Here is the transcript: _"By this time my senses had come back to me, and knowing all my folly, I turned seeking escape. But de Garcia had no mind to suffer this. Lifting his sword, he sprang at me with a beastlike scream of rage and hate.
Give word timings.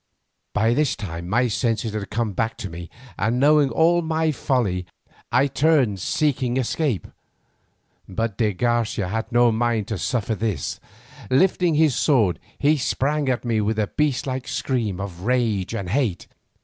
_"By 0.53 0.73
this 0.73 0.95
time 0.95 1.29
my 1.29 1.47
senses 1.47 1.93
had 1.93 2.09
come 2.09 2.33
back 2.33 2.57
to 2.57 2.71
me, 2.71 2.89
and 3.19 3.39
knowing 3.39 3.69
all 3.69 4.01
my 4.01 4.31
folly, 4.31 4.87
I 5.31 5.45
turned 5.45 5.99
seeking 5.99 6.57
escape. 6.57 7.05
But 8.09 8.35
de 8.35 8.51
Garcia 8.53 9.09
had 9.09 9.31
no 9.31 9.51
mind 9.51 9.87
to 9.89 9.99
suffer 9.99 10.33
this. 10.33 10.79
Lifting 11.29 11.75
his 11.75 11.93
sword, 11.95 12.39
he 12.57 12.77
sprang 12.77 13.29
at 13.29 13.45
me 13.45 13.61
with 13.61 13.77
a 13.77 13.91
beastlike 13.95 14.47
scream 14.47 14.99
of 14.99 15.21
rage 15.21 15.75
and 15.75 15.87
hate. 15.87 16.25